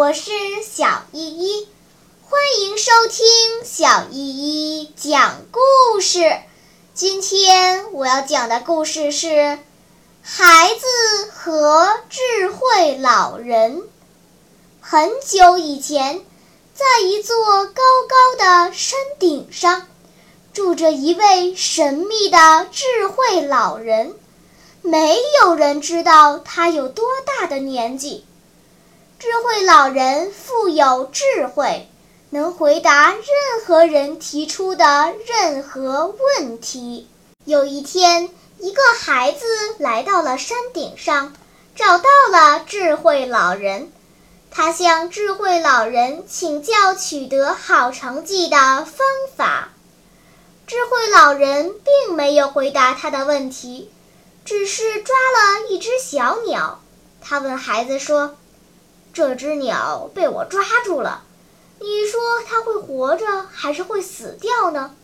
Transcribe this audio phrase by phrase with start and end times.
[0.00, 0.30] 我是
[0.62, 1.68] 小依依
[2.22, 3.26] 欢迎收听
[3.66, 6.40] 小依依讲故事。
[6.94, 9.58] 今天我要讲的故事是
[10.22, 13.82] 孩子和智慧老人。
[14.80, 16.22] 很久以前
[16.72, 17.36] 在一座
[17.66, 19.86] 高高的山顶上
[20.54, 24.14] 住着一位神秘的智慧老人。
[24.80, 28.24] 没有人知道他有多大的年纪
[29.20, 31.86] 智慧老人富有智慧，
[32.30, 33.20] 能回答任
[33.66, 37.06] 何人提出的任何问题。
[37.44, 39.44] 有一天，一个孩子
[39.78, 41.34] 来到了山顶上，
[41.76, 43.92] 找到了智慧老人。
[44.50, 49.68] 他向智慧老人请教取得好成绩的方法。
[50.66, 51.74] 智慧老人
[52.06, 53.90] 并没有回答他的问题，
[54.46, 56.80] 只是抓了一只小鸟。
[57.20, 58.34] 他问孩子说
[59.12, 61.24] ：“这只鸟被我抓住了，
[61.78, 64.94] 你说它会活着还是会死掉呢？”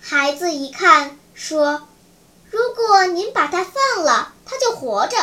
[0.00, 1.88] 孩子一看，说
[2.50, 5.16] ：“如果您把它放了，它就活着。”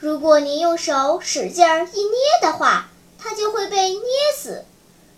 [0.00, 2.86] 如果您用手使劲儿一捏的话，
[3.18, 4.00] 它就会被捏
[4.36, 4.64] 死。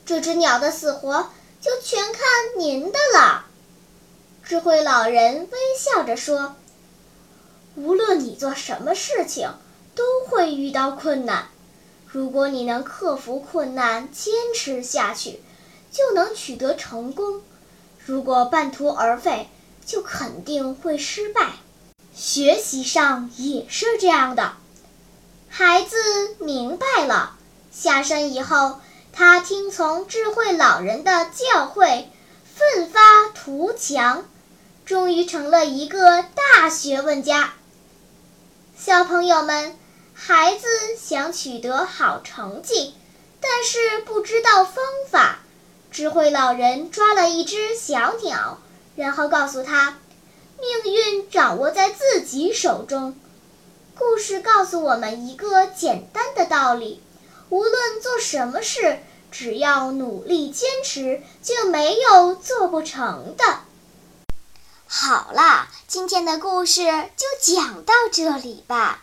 [0.06, 1.28] 这只鸟的死活
[1.60, 2.22] 就全看
[2.56, 3.44] 您的了。
[4.42, 6.56] 智慧老人微笑着说
[7.76, 9.52] ：“无论你做什么事情，
[9.94, 11.48] 都会遇到困难。
[12.12, 15.40] 如果你能克服困难，坚持下去，
[15.92, 17.40] 就能取得成功；
[18.04, 19.48] 如果半途而废，
[19.86, 21.52] 就肯定会失败。
[22.12, 24.54] 学习上也是这样的。”
[25.48, 25.96] 孩子
[26.38, 27.36] 明白了。
[27.72, 28.80] 下山以后，
[29.12, 32.06] 他听从智慧老人的教诲，
[32.44, 34.24] 奋发图强，
[34.84, 37.52] 终于成了一个大学问家。
[38.76, 39.76] 小朋友们，
[40.22, 40.66] 孩子
[41.02, 42.94] 想取得好成绩，
[43.40, 45.38] 但是不知道方法。
[45.90, 48.58] 智慧老人抓了一只小鸟，
[48.96, 49.96] 然后告诉他
[50.60, 53.18] ：“命运掌握在自己手中。”
[53.96, 57.02] 故事告诉我们一个简单的道理：
[57.48, 58.98] 无论做什么事，
[59.30, 63.60] 只要努力坚持，就没有做不成的。
[64.86, 66.82] 好啦，今天的故事
[67.16, 69.02] 就讲到这里吧。